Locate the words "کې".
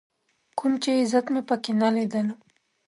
1.63-1.71